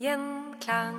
Gjenklang. 0.00 0.94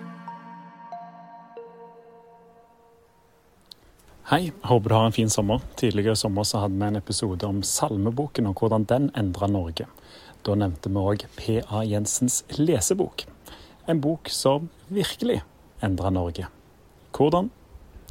Hei, 4.23 4.51
håper 4.61 4.89
du 4.89 4.95
har 4.95 5.05
en 5.05 5.11
fin 5.11 5.29
sommer. 5.29 5.61
Tidligere 5.75 6.13
i 6.13 6.15
sommer 6.15 6.43
så 6.43 6.61
hadde 6.61 6.77
vi 6.77 6.85
en 6.85 6.99
episode 6.99 7.47
om 7.49 7.63
salmeboken 7.65 8.51
og 8.51 8.61
hvordan 8.61 8.85
den 8.91 9.07
endra 9.17 9.49
Norge. 9.49 9.87
Da 10.45 10.53
nevnte 10.53 10.93
vi 10.93 11.01
òg 11.01 11.25
P.A. 11.33 11.81
Jensens 11.81 12.43
lesebok. 12.59 13.25
En 13.89 14.03
bok 14.05 14.29
som 14.29 14.69
virkelig 14.93 15.39
endra 15.81 16.13
Norge. 16.13 16.45
Hvordan? 17.17 17.49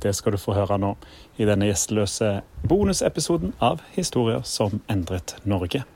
Det 0.02 0.16
skal 0.18 0.34
du 0.34 0.42
få 0.42 0.58
høre 0.58 0.82
nå 0.82 0.96
i 1.38 1.46
denne 1.46 1.70
gjesteløse 1.70 2.40
bonusepisoden 2.66 3.54
av 3.62 3.86
Historier 3.94 4.42
som 4.42 4.82
endret 4.90 5.38
Norge. 5.46 5.86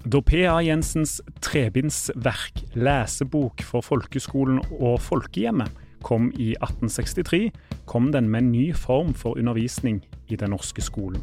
Da 0.00 0.22
P.A. 0.24 0.60
Jensens 0.64 1.20
trebindsverk 1.44 2.62
'Lesebok 2.72 3.60
for 3.60 3.84
folkeskolen 3.84 4.62
og 4.80 4.96
folkehjemmet' 5.04 5.76
kom 6.00 6.30
i 6.40 6.54
1863, 6.56 7.50
kom 7.84 8.08
den 8.12 8.30
med 8.32 8.40
en 8.40 8.52
ny 8.52 8.74
form 8.74 9.12
for 9.14 9.36
undervisning 9.36 10.00
i 10.28 10.36
den 10.36 10.50
norske 10.50 10.80
skolen. 10.80 11.20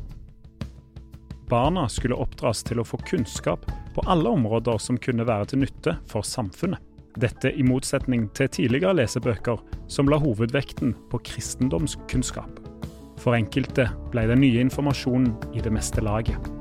Barna 1.49 1.87
skulle 1.89 2.19
oppdras 2.21 2.61
til 2.63 2.77
å 2.77 2.85
få 2.85 2.99
kunnskap 3.01 3.65
på 3.95 4.03
alle 4.05 4.29
områder 4.29 4.77
som 4.77 4.99
kunne 5.01 5.25
være 5.25 5.45
til 5.45 5.63
nytte 5.63 5.95
for 6.05 6.21
samfunnet. 6.21 6.77
Dette 7.17 7.49
i 7.49 7.65
motsetning 7.65 8.27
til 8.37 8.51
tidligere 8.53 8.93
lesebøker 8.99 9.57
som 9.89 10.05
la 10.05 10.19
hovedvekten 10.21 10.93
på 11.09 11.17
kristendomskunnskap. 11.25 12.61
For 13.17 13.33
enkelte 13.33 13.87
ble 14.13 14.27
den 14.29 14.43
nye 14.45 14.61
informasjonen 14.61 15.33
i 15.57 15.65
det 15.65 15.73
meste 15.73 16.05
laget. 16.05 16.56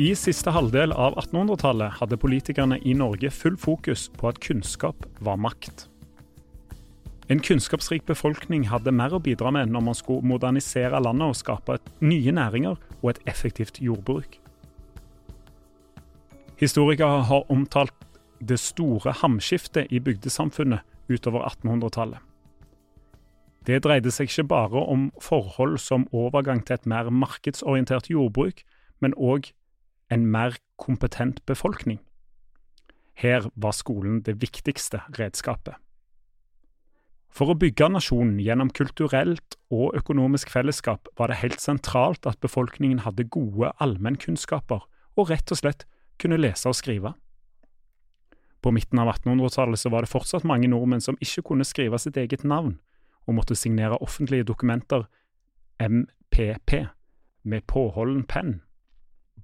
I 0.00 0.14
siste 0.16 0.48
halvdel 0.48 0.94
av 0.96 1.18
1800-tallet 1.20 1.98
hadde 1.98 2.16
politikerne 2.16 2.78
i 2.88 2.94
Norge 2.96 3.28
full 3.36 3.58
fokus 3.60 4.06
på 4.16 4.30
at 4.30 4.38
kunnskap 4.40 5.04
var 5.20 5.36
makt. 5.36 5.90
En 7.28 7.42
kunnskapsrik 7.44 8.06
befolkning 8.08 8.64
hadde 8.70 8.94
mer 8.96 9.12
å 9.12 9.20
bidra 9.20 9.52
med 9.52 9.68
når 9.68 9.84
man 9.90 9.98
skulle 9.98 10.24
modernisere 10.24 11.02
landet 11.04 11.34
og 11.34 11.36
skape 11.42 11.76
nye 12.00 12.32
næringer 12.32 12.80
og 13.02 13.10
et 13.12 13.20
effektivt 13.28 13.82
jordbruk. 13.84 14.40
Historikere 16.64 17.20
har 17.28 17.52
omtalt 17.52 18.08
det 18.40 18.56
store 18.64 19.12
hamskiftet 19.20 19.92
i 19.92 20.00
bygdesamfunnet 20.00 21.12
utover 21.12 21.44
1800-tallet. 21.52 22.24
Det 23.68 23.84
dreide 23.84 24.16
seg 24.16 24.32
ikke 24.32 24.48
bare 24.56 24.88
om 24.96 25.10
forhold 25.20 25.76
som 25.76 26.08
overgang 26.08 26.64
til 26.64 26.80
et 26.80 26.88
mer 26.88 27.12
markedsorientert 27.12 28.08
jordbruk, 28.08 28.64
men 29.04 29.12
òg 29.20 29.52
en 30.10 30.26
mer 30.30 30.58
kompetent 30.80 31.44
befolkning. 31.46 32.00
Her 33.14 33.46
var 33.54 33.76
skolen 33.76 34.22
det 34.26 34.40
viktigste 34.42 35.02
redskapet. 35.18 35.76
For 37.30 37.52
å 37.52 37.58
bygge 37.58 37.86
nasjonen 37.92 38.40
gjennom 38.42 38.72
kulturelt 38.74 39.56
og 39.70 39.94
økonomisk 39.98 40.50
fellesskap 40.50 41.06
var 41.18 41.30
det 41.30 41.38
helt 41.44 41.62
sentralt 41.62 42.26
at 42.26 42.40
befolkningen 42.42 43.04
hadde 43.04 43.28
gode 43.30 43.70
allmennkunnskaper 43.78 44.82
og 45.14 45.30
rett 45.30 45.52
og 45.54 45.60
slett 45.60 45.86
kunne 46.20 46.40
lese 46.40 46.68
og 46.68 46.76
skrive. 46.78 47.14
På 48.60 48.72
midten 48.74 48.98
av 49.00 49.08
1800-tallet 49.14 49.86
var 49.92 50.04
det 50.04 50.12
fortsatt 50.12 50.44
mange 50.44 50.68
nordmenn 50.68 51.04
som 51.04 51.16
ikke 51.22 51.46
kunne 51.52 51.64
skrive 51.64 52.00
sitt 52.02 52.18
eget 52.20 52.42
navn, 52.44 52.76
og 53.24 53.36
måtte 53.38 53.56
signere 53.56 54.00
offentlige 54.04 54.44
dokumenter, 54.50 55.06
MPP, 55.80 56.90
med 57.42 57.64
påholden 57.70 58.26
penn. 58.28 58.58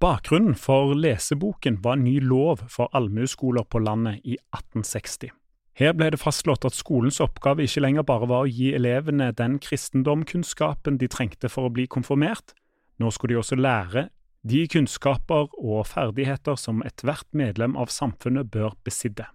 Bakgrunnen 0.00 0.54
for 0.54 0.92
leseboken 0.94 1.78
var 1.84 1.96
en 1.96 2.04
ny 2.04 2.18
lov 2.20 2.66
for 2.68 2.90
allmueskoler 2.92 3.64
på 3.64 3.80
landet 3.80 4.18
i 4.24 4.34
1860. 4.52 5.30
Her 5.76 5.94
ble 5.96 6.10
det 6.12 6.20
fastslått 6.20 6.66
at 6.68 6.76
skolens 6.76 7.20
oppgave 7.20 7.64
ikke 7.64 7.80
lenger 7.84 8.04
bare 8.08 8.28
var 8.28 8.44
å 8.44 8.50
gi 8.50 8.72
elevene 8.76 9.30
den 9.36 9.56
kristendomkunnskapen 9.62 10.98
de 11.00 11.08
trengte 11.12 11.48
for 11.52 11.68
å 11.68 11.72
bli 11.72 11.86
konfirmert, 11.88 12.52
nå 13.00 13.12
skulle 13.12 13.36
de 13.36 13.40
også 13.40 13.56
lære 13.60 14.08
de 14.46 14.62
kunnskaper 14.70 15.48
og 15.56 15.86
ferdigheter 15.90 16.58
som 16.60 16.84
ethvert 16.86 17.26
medlem 17.32 17.76
av 17.76 17.90
samfunnet 17.92 18.50
bør 18.52 18.76
besidde. 18.84 19.26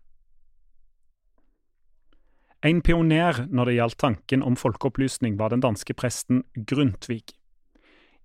En 2.61 2.83
pioner 2.85 3.47
når 3.49 3.69
det 3.69 3.77
gjaldt 3.79 4.01
tanken 4.03 4.43
om 4.45 4.55
folkeopplysning, 4.59 5.39
var 5.39 5.49
den 5.49 5.63
danske 5.65 5.95
presten 5.97 6.43
Grundtvig. 6.53 7.33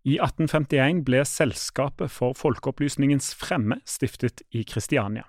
I 0.06 0.20
1851 0.22 1.00
ble 1.02 1.24
Selskapet 1.26 2.12
for 2.14 2.36
folkeopplysningens 2.38 3.32
fremme 3.34 3.80
stiftet 3.90 4.38
i 4.54 4.62
Kristiania. 4.62 5.24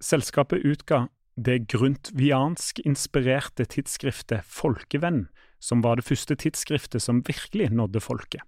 Selskapet 0.00 0.64
utga 0.64 1.08
det 1.36 1.68
grundtviansk-inspirerte 1.68 3.66
tidsskriftet 3.68 4.40
Folkevenn, 4.48 5.26
som 5.60 5.84
var 5.84 6.00
det 6.00 6.06
første 6.08 6.32
tidsskriftet 6.32 7.04
som 7.04 7.20
virkelig 7.28 7.68
nådde 7.76 8.00
folket. 8.00 8.40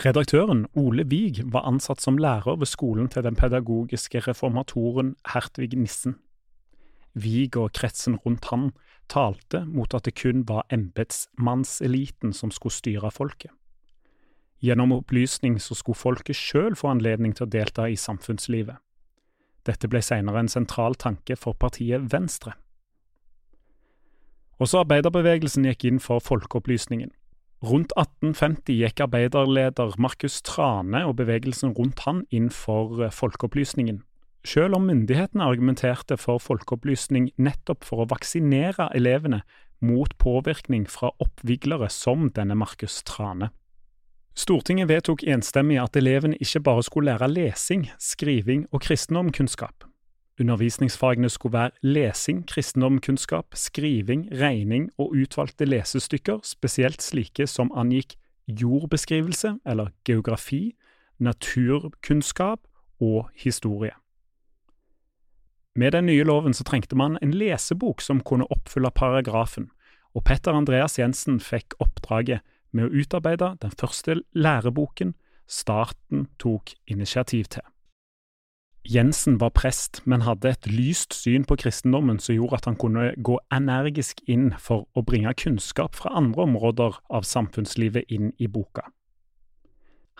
Redaktøren 0.00 0.64
Ole 0.72 1.04
Wiig 1.04 1.42
var 1.52 1.68
ansatt 1.68 2.00
som 2.00 2.16
lærer 2.16 2.56
ved 2.56 2.72
skolen 2.72 3.12
til 3.12 3.28
den 3.28 3.36
pedagogiske 3.36 4.24
reformatoren 4.30 5.16
Hertvig 5.28 5.76
Nissen. 5.76 6.16
Wiig 7.12 7.56
og 7.60 7.76
kretsen 7.76 8.16
rundt 8.24 8.48
han 8.48 8.72
talte 9.12 9.66
mot 9.68 9.92
at 9.92 10.08
det 10.08 10.16
kun 10.16 10.48
var 10.48 10.64
embetsmannseliten 10.72 12.32
som 12.32 12.48
skulle 12.48 12.72
styre 12.72 13.12
folket. 13.12 13.52
Gjennom 14.64 14.92
opplysning 14.96 15.60
så 15.62 15.76
skulle 15.78 15.98
folket 15.98 16.36
sjøl 16.36 16.74
få 16.78 16.90
anledning 16.90 17.34
til 17.36 17.46
å 17.46 17.50
delta 17.52 17.86
i 17.86 17.98
samfunnslivet. 17.98 18.80
Dette 19.68 19.90
ble 19.90 20.00
senere 20.02 20.40
en 20.42 20.50
sentral 20.50 20.96
tanke 20.98 21.36
for 21.36 21.54
partiet 21.54 22.08
Venstre. 22.12 22.56
Også 24.58 24.80
arbeiderbevegelsen 24.82 25.68
gikk 25.68 25.84
inn 25.86 26.00
for 26.02 26.22
folkeopplysningen. 26.24 27.12
Rundt 27.62 27.92
1850 27.98 28.74
gikk 28.80 29.02
arbeiderleder 29.02 29.94
Markus 29.98 30.40
Trane 30.46 31.04
og 31.06 31.16
bevegelsen 31.18 31.74
rundt 31.78 32.02
han 32.06 32.24
inn 32.34 32.50
for 32.54 33.02
eh, 33.02 33.14
folkeopplysningen, 33.14 34.00
selv 34.46 34.78
om 34.78 34.86
myndighetene 34.86 35.46
argumenterte 35.46 36.18
for 36.18 36.42
folkeopplysning 36.42 37.32
nettopp 37.38 37.86
for 37.86 38.02
å 38.02 38.08
vaksinere 38.10 38.90
elevene 38.94 39.42
mot 39.82 40.14
påvirkning 40.22 40.86
fra 40.90 41.10
oppviglere 41.22 41.90
som 41.90 42.30
denne 42.34 42.58
Markus 42.58 43.02
Trane. 43.06 43.50
Stortinget 44.38 44.86
vedtok 44.86 45.24
enstemmig 45.26 45.80
at 45.82 45.96
elevene 45.98 46.36
ikke 46.38 46.60
bare 46.62 46.82
skulle 46.86 47.10
lære 47.10 47.26
lesing, 47.32 47.88
skriving 47.98 48.66
og 48.70 48.84
kristendomkunnskap. 48.86 49.84
Undervisningsfagene 50.40 51.28
skulle 51.28 51.52
være 51.52 51.70
lesing, 51.82 52.44
kristendomkunnskap, 52.46 53.46
skriving, 53.54 54.28
regning 54.30 54.90
og 54.98 55.10
utvalgte 55.18 55.66
lesestykker, 55.66 56.38
spesielt 56.46 57.02
slike 57.02 57.48
som 57.50 57.72
angikk 57.74 58.14
jordbeskrivelse 58.46 59.56
eller 59.66 59.90
geografi, 60.06 60.76
naturkunnskap 61.18 62.60
og 63.00 63.30
historie. 63.34 63.96
Med 65.74 65.92
den 65.92 66.06
nye 66.06 66.22
loven 66.22 66.54
så 66.54 66.62
trengte 66.64 66.96
man 66.96 67.18
en 67.22 67.34
lesebok 67.34 68.00
som 68.00 68.22
kunne 68.22 68.46
oppfylle 68.54 68.90
paragrafen, 68.94 69.70
og 70.14 70.24
Petter 70.24 70.54
Andreas 70.54 70.98
Jensen 70.98 71.40
fikk 71.42 71.74
oppdraget 71.82 72.40
med 72.72 72.88
å 72.88 73.02
utarbeide 73.02 73.54
den 73.62 73.72
første 73.80 74.20
læreboken 74.36 75.14
staten 75.48 76.28
tok 76.38 76.74
initiativ 76.86 77.48
til. 77.54 77.64
Jensen 78.88 79.36
var 79.40 79.50
prest, 79.52 80.00
men 80.08 80.22
hadde 80.24 80.48
et 80.48 80.66
lyst 80.70 81.12
syn 81.12 81.44
på 81.44 81.58
kristendommen 81.60 82.20
som 82.22 82.36
gjorde 82.36 82.60
at 82.60 82.68
han 82.70 82.78
kunne 82.80 83.10
gå 83.20 83.36
energisk 83.52 84.22
inn 84.30 84.52
for 84.56 84.86
å 84.96 85.02
bringe 85.04 85.34
kunnskap 85.36 85.98
fra 85.98 86.14
andre 86.16 86.46
områder 86.46 86.96
av 87.12 87.26
samfunnslivet 87.28 88.08
inn 88.08 88.30
i 88.38 88.48
boka. 88.48 88.86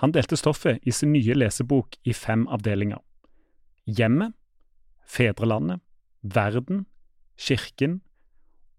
Han 0.03 0.12
delte 0.12 0.37
stoffet 0.37 0.85
i 0.85 0.93
sin 0.93 1.15
nye 1.15 1.35
lesebok 1.35 1.97
i 2.05 2.12
fem 2.12 2.45
avdelinger. 2.53 3.00
Hjemmet, 3.89 4.37
fedrelandet, 5.09 5.81
verden, 6.23 6.85
kirken 7.39 8.03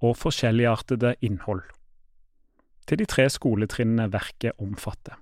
og 0.05 0.15
forskjelligartede 0.21 1.15
innhold 1.25 1.65
til 2.89 2.99
de 2.99 3.05
tre 3.05 3.27
skoletrinnene 3.29 4.09
verket 4.13 4.57
omfatter. 4.57 5.19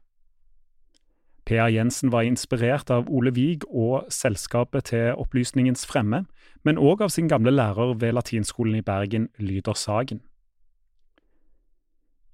Per 1.47 1.67
Jensen 1.71 2.11
var 2.11 2.27
inspirert 2.27 2.89
av 2.91 3.07
Ole 3.07 3.31
Wiig 3.31 3.63
og 3.67 4.09
selskapet 4.11 4.89
til 4.91 5.13
Opplysningens 5.15 5.85
fremme, 5.87 6.25
men 6.67 6.79
òg 6.79 7.05
av 7.05 7.13
sin 7.13 7.29
gamle 7.31 7.53
lærer 7.53 7.93
ved 8.01 8.17
latinskolen 8.17 8.75
i 8.75 8.83
Bergen, 8.83 9.29
Lyder 9.39 9.77
Sagen. 9.79 10.19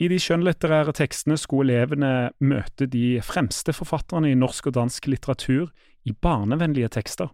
I 0.02 0.10
de 0.10 0.18
skjønnlitterære 0.18 0.96
tekstene 0.98 1.38
skulle 1.38 1.76
elevene 1.76 2.32
møte 2.42 2.88
de 2.90 3.22
fremste 3.22 3.76
forfatterne 3.78 4.32
i 4.32 4.38
norsk 4.38 4.72
og 4.72 4.80
dansk 4.80 5.06
litteratur 5.08 5.70
i 6.10 6.12
barnevennlige 6.12 6.90
tekster. 6.98 7.30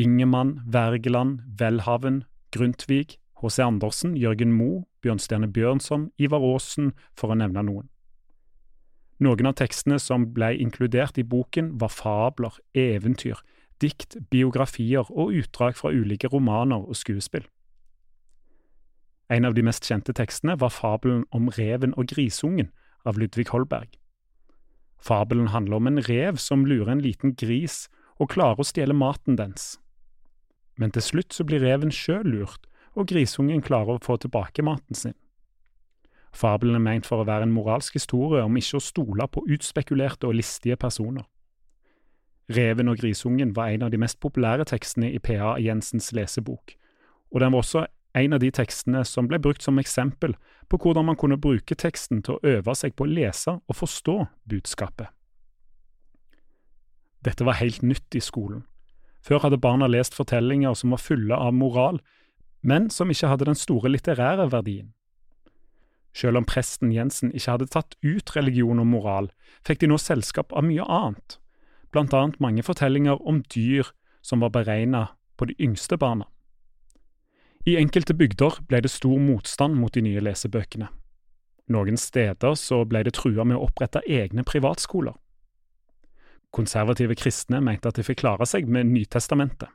Ingemann, 0.00 0.62
Wergeland, 0.72 1.44
Welhaven, 1.60 2.24
Grundtvig, 2.50 3.18
H.C. 3.44 3.60
Andersen, 3.62 4.16
Jørgen 4.16 4.52
Moe, 4.56 4.84
Bjørnstjerne 5.04 5.50
Bjørnson, 5.52 6.08
Ivar 6.18 6.40
Aasen, 6.40 6.94
for 7.12 7.34
å 7.34 7.36
nevne 7.36 7.64
noen. 7.66 7.90
Noen 9.20 9.46
av 9.46 9.58
tekstene 9.60 9.98
som 10.02 10.30
ble 10.34 10.54
inkludert 10.58 11.18
i 11.20 11.26
boken, 11.28 11.74
var 11.80 11.92
fabler, 11.92 12.56
eventyr, 12.74 13.42
dikt, 13.82 14.16
biografier 14.30 15.10
og 15.10 15.34
utdrag 15.36 15.76
fra 15.76 15.92
ulike 15.92 16.30
romaner 16.32 16.80
og 16.80 16.96
skuespill. 16.96 17.44
En 19.28 19.44
av 19.44 19.54
de 19.56 19.64
mest 19.64 19.84
kjente 19.84 20.12
tekstene 20.16 20.56
var 20.60 20.72
fabelen 20.72 21.24
om 21.32 21.48
reven 21.52 21.94
og 22.00 22.08
grisungen 22.12 22.70
av 23.04 23.20
Ludvig 23.20 23.50
Holberg. 23.52 23.92
Fabelen 25.00 25.52
handler 25.52 25.76
om 25.76 25.88
en 25.88 26.02
rev 26.08 26.40
som 26.40 26.64
lurer 26.64 26.92
en 26.92 27.04
liten 27.04 27.34
gris 27.36 27.84
og 28.16 28.32
klarer 28.32 28.60
å 28.60 28.68
stjele 28.68 28.96
maten 28.96 29.36
dens. 29.36 29.74
Men 30.80 30.92
til 30.94 31.04
slutt 31.04 31.36
så 31.36 31.44
blir 31.44 31.62
reven 31.64 31.92
sjøl 31.92 32.24
lurt 32.24 32.68
og 32.94 33.08
grisungen 33.10 33.62
klarer 33.62 33.96
å 33.96 34.02
få 34.02 34.16
tilbake 34.22 34.62
maten 34.62 34.98
sin. 34.98 35.14
Fabelen 36.34 36.74
er 36.74 36.82
meint 36.82 37.06
for 37.06 37.22
å 37.22 37.26
være 37.28 37.46
en 37.46 37.54
moralsk 37.54 37.94
historie 37.94 38.42
om 38.42 38.56
ikke 38.58 38.78
å 38.80 38.82
stole 38.82 39.26
på 39.30 39.44
utspekulerte 39.54 40.26
og 40.26 40.38
listige 40.40 40.76
personer. 40.76 41.26
Reven 42.50 42.90
og 42.90 42.98
grisungen 43.00 43.54
var 43.56 43.72
en 43.72 43.86
av 43.86 43.92
de 43.92 44.00
mest 44.00 44.18
populære 44.20 44.66
tekstene 44.68 45.12
i 45.14 45.20
P.A. 45.22 45.54
Jensens 45.62 46.10
lesebok, 46.12 46.74
og 47.30 47.40
den 47.40 47.54
var 47.54 47.62
også 47.62 47.86
en 48.14 48.36
av 48.36 48.42
de 48.42 48.50
tekstene 48.54 49.02
som 49.08 49.26
ble 49.30 49.40
brukt 49.42 49.64
som 49.64 49.78
eksempel 49.80 50.36
på 50.70 50.78
hvordan 50.78 51.08
man 51.08 51.18
kunne 51.18 51.40
bruke 51.40 51.74
teksten 51.74 52.22
til 52.22 52.36
å 52.36 52.56
øve 52.56 52.74
seg 52.78 52.94
på 52.94 53.06
å 53.06 53.10
lese 53.10 53.56
og 53.58 53.78
forstå 53.78 54.16
budskapet. 54.50 55.08
Dette 57.24 57.46
var 57.46 57.58
helt 57.58 57.82
nytt 57.82 58.14
i 58.14 58.22
skolen. 58.22 58.66
Før 59.24 59.40
hadde 59.46 59.58
barna 59.58 59.88
lest 59.88 60.14
fortellinger 60.14 60.76
som 60.76 60.92
var 60.92 61.00
fulle 61.00 61.36
av 61.36 61.54
moral, 61.56 61.98
men 62.64 62.88
som 62.90 63.12
ikke 63.12 63.28
hadde 63.28 63.46
den 63.50 63.58
store 63.58 63.92
litterære 63.92 64.48
verdien. 64.52 64.92
Selv 66.14 66.38
om 66.38 66.46
presten 66.46 66.92
Jensen 66.94 67.32
ikke 67.34 67.56
hadde 67.56 67.70
tatt 67.74 67.96
ut 68.06 68.30
religion 68.36 68.80
og 68.80 68.86
moral, 68.88 69.30
fikk 69.66 69.82
de 69.82 69.90
nå 69.90 69.98
selskap 70.00 70.54
av 70.54 70.64
mye 70.64 70.84
annet, 70.86 71.38
blant 71.92 72.14
annet 72.14 72.40
mange 72.42 72.64
fortellinger 72.64 73.20
om 73.26 73.42
dyr 73.52 73.90
som 74.24 74.40
var 74.40 74.54
beregnet 74.54 75.12
på 75.36 75.50
de 75.50 75.58
yngste 75.60 75.98
barna. 76.00 76.28
I 77.66 77.76
enkelte 77.80 78.14
bygder 78.14 78.60
ble 78.68 78.80
det 78.84 78.92
stor 78.92 79.18
motstand 79.20 79.76
mot 79.80 79.92
de 79.92 80.04
nye 80.04 80.22
lesebøkene. 80.22 80.88
Noen 81.72 81.96
steder 81.96 82.56
så 82.60 82.82
ble 82.84 83.02
det 83.06 83.14
trua 83.16 83.44
med 83.44 83.56
å 83.56 83.64
opprette 83.66 84.04
egne 84.04 84.44
privatskoler. 84.44 85.16
Konservative 86.54 87.16
kristne 87.18 87.58
mente 87.64 87.88
at 87.88 87.96
de 87.98 88.04
fikk 88.06 88.20
klare 88.20 88.46
seg 88.46 88.68
med 88.70 88.92
Nytestamentet, 88.92 89.72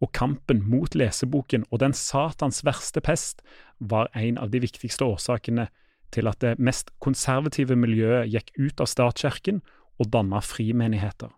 og 0.00 0.12
kampen 0.16 0.62
mot 0.68 0.94
leseboken 0.94 1.66
og 1.70 1.82
den 1.82 1.94
satans 1.96 2.62
verste 2.66 3.02
pest 3.04 3.44
var 3.78 4.10
en 4.14 4.38
av 4.38 4.52
de 4.52 4.62
viktigste 4.62 5.04
årsakene 5.06 5.68
til 6.14 6.30
at 6.30 6.40
det 6.42 6.56
mest 6.58 6.90
konservative 7.00 7.76
miljøet 7.78 8.30
gikk 8.32 8.50
ut 8.58 8.80
av 8.82 8.90
statskirken 8.90 9.60
og 10.00 10.10
danna 10.10 10.40
frimenigheter. 10.42 11.30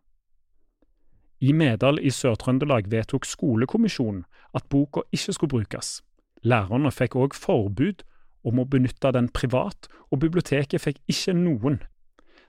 I 1.43 1.53
Medal 1.53 1.99
i 1.99 2.13
Sør-Trøndelag 2.15 2.87
vedtok 2.91 3.27
skolekommisjonen 3.27 4.23
at 4.55 4.69
boka 4.71 5.03
ikke 5.11 5.35
skulle 5.35 5.57
brukes, 5.57 5.99
Lærerne 6.43 6.91
fikk 6.91 7.15
også 7.17 7.39
forbud 7.39 8.03
om 8.43 8.59
å 8.59 8.67
benytte 8.67 9.13
den 9.15 9.29
privat, 9.31 9.87
og 10.11 10.23
biblioteket 10.25 10.83
fikk 10.83 10.99
ikke 11.11 11.35
noen. 11.39 11.79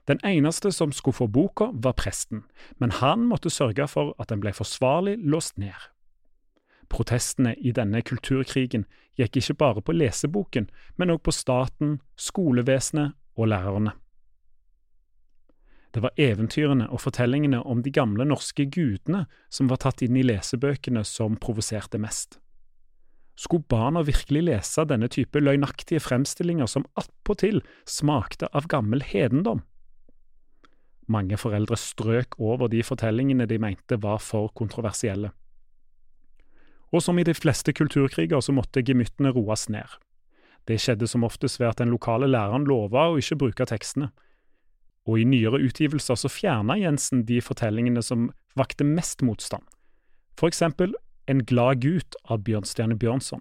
Den 0.08 0.20
eneste 0.24 0.72
som 0.72 0.92
skulle 0.92 1.16
få 1.16 1.26
boka, 1.26 1.70
var 1.72 1.96
presten, 1.96 2.44
men 2.76 2.90
han 2.90 3.24
måtte 3.24 3.50
sørge 3.50 3.88
for 3.88 4.12
at 4.20 4.28
den 4.28 4.42
ble 4.44 4.52
forsvarlig 4.52 5.16
låst 5.24 5.56
ned. 5.58 5.88
Protestene 6.92 7.54
i 7.56 7.72
denne 7.72 8.02
kulturkrigen 8.04 8.84
gikk 9.16 9.40
ikke 9.40 9.56
bare 9.58 9.82
på 9.82 9.96
leseboken, 9.96 10.68
men 10.96 11.14
òg 11.14 11.22
på 11.24 11.32
staten, 11.32 12.00
skolevesenet 12.20 13.16
og 13.36 13.48
lærerne. 13.48 13.96
Det 15.94 16.02
var 16.02 16.16
eventyrene 16.18 16.88
og 16.90 17.00
fortellingene 17.00 17.62
om 17.62 17.82
de 17.82 17.90
gamle 17.94 18.26
norske 18.26 18.66
gudene 18.66 19.24
som 19.48 19.68
var 19.70 19.78
tatt 19.84 20.02
inn 20.02 20.16
i 20.18 20.24
lesebøkene 20.26 21.04
som 21.06 21.38
provoserte 21.38 22.00
mest. 22.02 22.40
Skulle 23.38 23.66
barna 23.70 24.02
virkelig 24.06 24.42
lese 24.46 24.84
denne 24.90 25.08
type 25.10 25.40
løgnaktige 25.40 26.02
fremstillinger 26.02 26.66
som 26.70 26.86
attpåtil 26.98 27.62
smakte 27.86 28.50
av 28.52 28.66
gammel 28.70 29.02
hedendom? 29.06 29.62
Mange 31.06 31.36
foreldre 31.36 31.76
strøk 31.76 32.38
over 32.40 32.70
de 32.72 32.82
fortellingene 32.82 33.46
de 33.46 33.58
mente 33.60 33.98
var 34.00 34.22
for 34.24 34.48
kontroversielle. 34.56 35.30
Og 36.92 37.02
som 37.02 37.18
i 37.18 37.26
de 37.26 37.34
fleste 37.34 37.74
kulturkriger 37.76 38.40
så 38.40 38.54
måtte 38.54 38.84
gemyttene 38.86 39.34
roes 39.34 39.68
ned. 39.68 39.98
Det 40.68 40.78
skjedde 40.80 41.08
som 41.10 41.24
oftest 41.26 41.60
ved 41.60 41.68
at 41.68 41.80
den 41.82 41.92
lokale 41.92 42.28
læreren 42.30 42.64
lova 42.68 43.10
å 43.10 43.18
ikke 43.20 43.36
bruke 43.42 43.66
tekstene, 43.68 44.10
og 45.04 45.20
i 45.20 45.26
nyere 45.28 45.60
utgivelser 45.60 46.16
så 46.16 46.30
fjerna 46.32 46.78
Jensen 46.80 47.26
de 47.28 47.40
fortellingene 47.44 48.00
som 48.02 48.30
vakte 48.56 48.86
mest 48.88 49.22
motstand, 49.22 49.64
for 50.38 50.48
eksempel 50.48 50.94
En 51.26 51.40
glad 51.40 51.80
gutt 51.80 52.18
av 52.28 52.42
Bjørnstjerne 52.44 52.98
Bjørnson. 53.00 53.40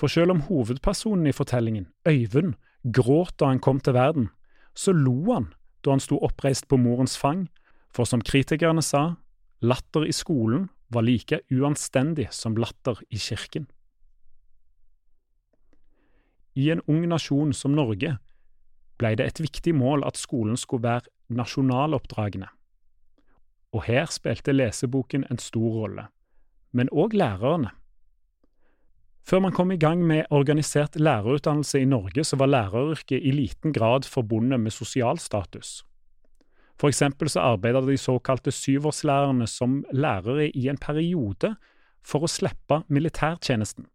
For 0.00 0.08
selv 0.08 0.32
om 0.32 0.38
hovedpersonen 0.46 1.26
i 1.28 1.34
fortellingen, 1.36 1.90
Øyvind, 2.08 2.54
gråt 2.96 3.34
da 3.36 3.50
han 3.50 3.60
kom 3.60 3.76
til 3.76 3.92
verden, 3.92 4.30
så 4.72 4.94
lo 4.96 5.34
han 5.34 5.50
da 5.86 5.94
han 5.94 6.02
sto 6.02 6.18
oppreist 6.18 6.66
på 6.68 6.78
morens 6.80 7.14
fang, 7.18 7.46
for 7.94 8.04
som 8.04 8.20
kritikerne 8.20 8.82
sa, 8.82 9.14
latter 9.62 10.04
i 10.04 10.12
skolen 10.12 10.68
var 10.92 11.06
like 11.06 11.40
uanstendig 11.50 12.28
som 12.34 12.58
latter 12.58 12.98
i 13.10 13.18
kirken. 13.18 13.66
I 16.56 16.70
en 16.72 16.82
ung 16.88 17.06
nasjon 17.08 17.52
som 17.54 17.74
Norge 17.76 18.16
ble 18.96 19.14
det 19.18 19.26
et 19.26 19.40
viktig 19.44 19.74
mål 19.76 20.04
at 20.08 20.16
skolen 20.16 20.56
skulle 20.56 20.86
være 20.86 21.12
nasjonaloppdragende. 21.28 22.48
Og 23.76 23.84
her 23.88 24.06
spilte 24.08 24.54
leseboken 24.54 25.26
en 25.30 25.40
stor 25.42 25.74
rolle, 25.82 26.06
men 26.72 26.88
òg 26.92 27.16
lærerne. 27.16 27.74
Før 29.26 29.40
man 29.42 29.50
kom 29.52 29.72
i 29.74 29.78
gang 29.82 30.04
med 30.06 30.28
organisert 30.30 30.94
lærerutdannelse 30.96 31.80
i 31.82 31.84
Norge, 31.84 32.22
så 32.24 32.36
var 32.38 32.46
læreryrket 32.46 33.24
i 33.26 33.32
liten 33.34 33.72
grad 33.74 34.06
forbundet 34.06 34.60
med 34.60 34.70
sosial 34.70 35.18
status. 35.18 35.82
For 36.78 36.88
eksempel 36.88 37.30
så 37.32 37.40
arbeidet 37.40 37.88
de 37.88 37.96
såkalte 37.98 38.52
syvårslærerne 38.54 39.46
som 39.50 39.80
lærere 39.92 40.46
i 40.48 40.68
en 40.68 40.78
periode 40.78 41.56
for 42.06 42.22
å 42.22 42.30
slippe 42.30 42.84
militærtjenesten. 42.86 43.88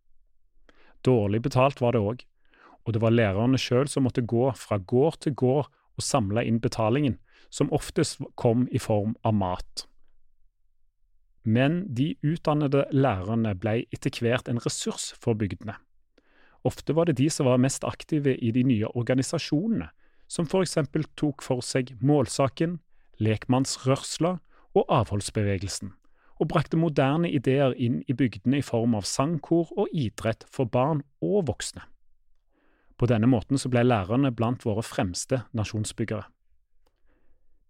Dårlig 1.06 1.42
betalt 1.46 1.80
var 1.82 1.96
det 1.96 2.02
òg, 2.02 2.26
og 2.84 2.94
det 2.94 3.02
var 3.02 3.16
lærerne 3.16 3.60
sjøl 3.62 3.88
som 3.88 4.04
måtte 4.04 4.26
gå 4.28 4.50
fra 4.58 4.82
gård 4.84 5.22
til 5.24 5.38
gård 5.38 5.70
og 5.96 6.04
samle 6.04 6.44
inn 6.44 6.60
betalingen, 6.60 7.16
som 7.50 7.72
oftest 7.72 8.20
kom 8.36 8.68
i 8.72 8.82
form 8.82 9.16
av 9.24 9.38
mat. 9.38 9.86
Men 11.44 11.86
de 11.90 12.16
utdannede 12.22 12.86
lærerne 12.92 13.56
ble 13.58 13.86
etter 13.92 14.14
hvert 14.22 14.50
en 14.50 14.62
ressurs 14.62 15.12
for 15.18 15.34
bygdene. 15.34 15.76
Ofte 16.64 16.94
var 16.94 17.10
det 17.10 17.18
de 17.18 17.30
som 17.34 17.48
var 17.50 17.58
mest 17.58 17.84
aktive 17.84 18.36
i 18.38 18.52
de 18.54 18.64
nye 18.64 18.90
organisasjonene, 18.94 19.90
som 20.28 20.46
for 20.48 20.62
eksempel 20.62 21.04
tok 21.18 21.42
for 21.42 21.66
seg 21.66 21.96
målsaken, 22.00 22.78
lekmannsrørsla 23.20 24.38
og 24.78 24.86
avholdsbevegelsen, 24.88 25.92
og 26.40 26.50
brakte 26.54 26.78
moderne 26.80 27.30
ideer 27.30 27.74
inn 27.74 28.02
i 28.08 28.14
bygdene 28.18 28.62
i 28.62 28.66
form 28.66 28.96
av 28.98 29.10
sangkor 29.10 29.74
og 29.76 29.90
idrett 29.94 30.46
for 30.50 30.70
barn 30.70 31.02
og 31.22 31.48
voksne. 31.50 31.84
På 32.98 33.10
denne 33.10 33.28
måten 33.30 33.58
ble 33.74 33.84
lærerne 33.84 34.32
blant 34.32 34.62
våre 34.66 34.86
fremste 34.86 35.42
nasjonsbyggere. 35.58 36.28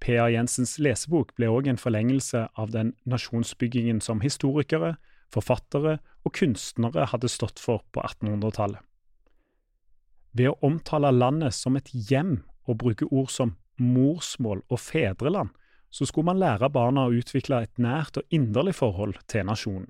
P.A. 0.01 0.27
Jensens 0.33 0.79
lesebok 0.81 1.35
ble 1.37 1.49
òg 1.53 1.69
en 1.69 1.79
forlengelse 1.79 2.47
av 2.57 2.71
den 2.73 2.95
nasjonsbyggingen 3.05 4.01
som 4.01 4.23
historikere, 4.23 4.95
forfattere 5.31 5.99
og 6.25 6.33
kunstnere 6.35 7.05
hadde 7.11 7.29
stått 7.29 7.61
for 7.61 7.85
på 7.93 8.01
1800-tallet. 8.01 8.81
Ved 10.33 10.49
å 10.49 10.57
omtale 10.65 11.11
landet 11.11 11.53
som 11.55 11.77
et 11.77 11.91
hjem 11.91 12.39
og 12.65 12.79
bruke 12.81 13.07
ord 13.11 13.29
som 13.31 13.55
morsmål 13.81 14.63
og 14.71 14.79
fedreland, 14.79 15.51
så 15.91 16.07
skulle 16.07 16.31
man 16.31 16.39
lære 16.39 16.71
barna 16.71 17.05
å 17.07 17.15
utvikle 17.15 17.61
et 17.65 17.81
nært 17.81 18.21
og 18.21 18.33
inderlig 18.33 18.77
forhold 18.79 19.19
til 19.31 19.45
nasjonen. 19.49 19.89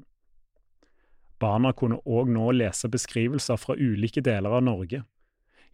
Barna 1.42 1.72
kunne 1.78 2.02
òg 2.06 2.30
nå 2.30 2.52
lese 2.54 2.90
beskrivelser 2.92 3.58
fra 3.58 3.78
ulike 3.78 4.22
deler 4.26 4.58
av 4.58 4.66
Norge, 4.66 5.04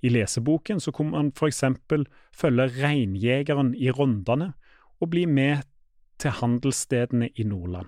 i 0.01 0.11
leseboken 0.13 0.79
så 0.79 0.91
kunne 0.93 1.15
man 1.15 1.31
for 1.35 1.49
eksempel 1.49 2.05
følge 2.35 2.69
reinjegeren 2.77 3.73
i 3.75 3.89
Rondane 3.91 4.51
og 5.01 5.11
bli 5.13 5.25
med 5.25 5.65
til 6.21 6.33
handelsstedene 6.39 7.29
i 7.35 7.45
Nordland. 7.45 7.87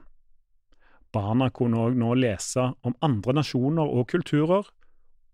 Barna 1.14 1.50
kunne 1.50 1.80
òg 1.82 1.98
nå 1.98 2.14
lese 2.22 2.70
om 2.86 2.96
andre 3.06 3.34
nasjoner 3.40 3.90
og 3.90 4.10
kulturer, 4.12 4.68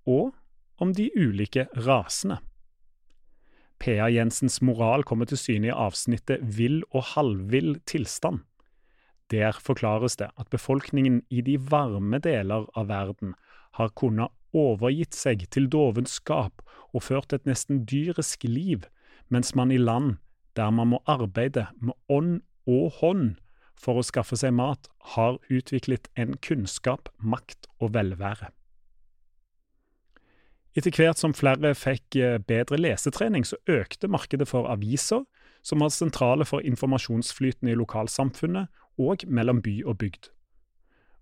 og 0.07 0.35
om 0.79 0.91
de 0.95 1.09
ulike 1.15 1.67
rasene. 1.87 2.37
P.A. 3.79 4.07
Jensens 4.07 4.61
moral 4.63 5.03
kommer 5.03 5.27
til 5.27 5.39
syne 5.39 5.67
i 5.67 5.75
avsnittet 5.75 6.43
Vill 6.57 6.81
og 6.93 7.11
halvvill 7.11 7.75
tilstand. 7.87 8.45
Der 9.31 9.57
forklares 9.59 10.15
det 10.15 10.29
at 10.39 10.51
befolkningen 10.53 11.23
i 11.29 11.41
de 11.41 11.57
varme 11.59 12.21
deler 12.23 12.69
av 12.77 12.87
verden 12.87 13.33
har 13.75 13.91
kunnet 13.99 14.31
overgitt 14.55 15.17
seg 15.17 15.43
til 15.51 15.67
dovenskap 15.67 16.61
og 16.95 17.03
ført 17.03 17.35
et 17.35 17.45
nesten 17.45 17.83
dyrisk 17.89 18.47
liv, 18.47 18.87
mens 19.29 19.55
man 19.55 19.73
i 19.73 19.81
land 19.81 20.15
der 20.55 20.71
man 20.71 20.93
må 20.93 21.01
arbeide 21.05 21.67
med 21.83 21.93
ånd 22.07 22.39
og 22.65 22.99
hånd 23.01 23.35
for 23.75 23.99
å 23.99 24.05
skaffe 24.07 24.37
seg 24.39 24.53
mat, 24.55 24.87
har 25.15 25.35
utviklet 25.51 26.07
en 26.15 26.37
kunnskap, 26.39 27.09
makt 27.19 27.67
og 27.83 27.91
velvære. 27.97 28.53
Etter 30.75 30.91
hvert 30.95 31.19
som 31.19 31.35
flere 31.35 31.71
fikk 31.75 32.17
eh, 32.19 32.37
bedre 32.39 32.79
lesetrening, 32.79 33.45
så 33.47 33.59
økte 33.71 34.09
markedet 34.11 34.47
for 34.49 34.67
aviser, 34.71 35.23
som 35.63 35.83
var 35.83 35.93
sentrale 35.95 36.45
for 36.47 36.63
informasjonsflyten 36.67 37.71
i 37.71 37.77
lokalsamfunnet 37.79 38.71
og 38.99 39.23
mellom 39.27 39.61
by 39.63 39.77
og 39.87 39.97
bygd. 40.03 40.29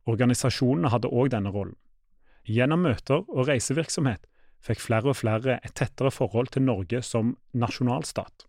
Organisasjonene 0.09 0.89
hadde 0.91 1.11
òg 1.13 1.31
denne 1.33 1.53
rollen. 1.53 1.77
Gjennom 2.49 2.81
møter 2.83 3.21
og 3.29 3.47
reisevirksomhet 3.47 4.25
fikk 4.63 4.81
flere 4.81 5.11
og 5.11 5.19
flere 5.19 5.59
et 5.59 5.75
tettere 5.75 6.11
forhold 6.13 6.53
til 6.55 6.65
Norge 6.65 7.01
som 7.03 7.35
nasjonalstat. 7.53 8.47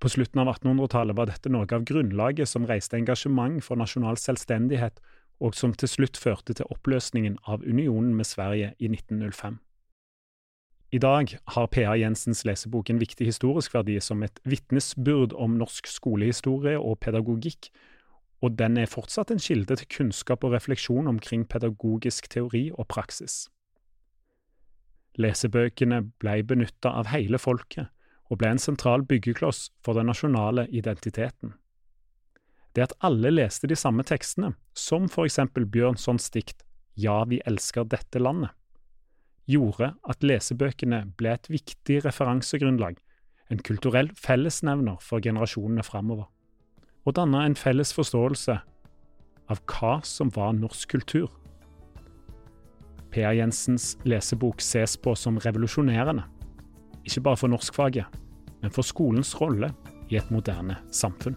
På 0.00 0.10
slutten 0.12 0.42
av 0.42 0.50
1800-tallet 0.56 1.16
var 1.16 1.28
dette 1.30 1.52
noe 1.52 1.68
av 1.72 1.84
grunnlaget 1.88 2.50
som 2.50 2.66
reiste 2.68 2.98
engasjement 2.98 3.62
for 3.64 3.80
nasjonal 3.80 4.18
selvstendighet, 4.20 4.98
og 5.40 5.56
som 5.56 5.72
til 5.74 5.90
slutt 5.90 6.18
førte 6.20 6.54
til 6.56 6.68
oppløsningen 6.70 7.38
av 7.50 7.64
unionen 7.64 8.12
med 8.16 8.28
Sverige 8.28 8.74
i 8.78 8.90
1905. 8.90 9.56
I 10.94 11.00
dag 11.02 11.32
har 11.56 11.66
P.A. 11.74 11.96
Jensens 11.98 12.44
lesebok 12.46 12.92
en 12.92 13.00
viktig 13.00 13.26
historisk 13.26 13.74
verdi 13.74 13.96
som 14.04 14.22
et 14.22 14.38
vitnesbyrd 14.46 15.34
om 15.34 15.56
norsk 15.58 15.88
skolehistorie 15.90 16.76
og 16.78 17.00
pedagogikk, 17.02 17.72
og 18.44 18.54
den 18.60 18.76
er 18.78 18.90
fortsatt 18.90 19.32
en 19.34 19.42
kilde 19.42 19.74
til 19.80 19.90
kunnskap 19.90 20.44
og 20.44 20.54
refleksjon 20.54 21.10
omkring 21.10 21.48
pedagogisk 21.50 22.28
teori 22.30 22.68
og 22.76 22.86
praksis. 22.92 23.48
Lesebøkene 25.20 26.00
ble 26.22 26.40
benytta 26.42 26.90
av 27.00 27.10
hele 27.12 27.38
folket, 27.38 27.90
og 28.30 28.40
ble 28.40 28.54
en 28.54 28.62
sentral 28.62 29.04
byggekloss 29.06 29.68
for 29.84 29.98
den 29.98 30.08
nasjonale 30.10 30.66
identiteten. 30.72 31.54
Det 32.74 32.88
at 32.88 32.96
alle 33.06 33.30
leste 33.30 33.68
de 33.70 33.76
samme 33.78 34.02
tekstene, 34.02 34.54
som 34.74 35.06
for 35.08 35.28
eksempel 35.28 35.66
Bjørnsons 35.70 36.30
dikt 36.34 36.64
Ja, 36.98 37.22
vi 37.26 37.40
elsker 37.46 37.86
dette 37.86 38.18
landet, 38.18 38.50
gjorde 39.46 39.92
at 40.08 40.24
lesebøkene 40.24 41.04
ble 41.18 41.34
et 41.36 41.50
viktig 41.52 42.00
referansegrunnlag, 42.06 42.96
en 43.52 43.60
kulturell 43.60 44.08
fellesnevner 44.16 44.96
for 45.04 45.22
generasjonene 45.22 45.84
framover 45.84 46.30
og 47.04 47.16
danna 47.18 47.44
en 47.44 47.56
felles 47.58 47.92
forståelse 47.96 48.56
av 49.52 49.60
hva 49.68 49.98
som 50.08 50.30
var 50.34 50.54
norsk 50.56 50.94
kultur. 50.94 51.28
Per 53.14 53.30
Jensens 53.30 53.92
lesebok 54.02 54.62
ses 54.64 54.96
på 54.98 55.12
som 55.14 55.36
revolusjonerende, 55.38 56.24
ikke 57.06 57.20
bare 57.22 57.38
for 57.38 57.52
norskfaget, 57.52 58.16
men 58.58 58.72
for 58.74 58.82
skolens 58.82 59.30
rolle 59.38 59.68
i 60.10 60.18
et 60.18 60.32
moderne 60.34 60.80
samfunn. 60.90 61.36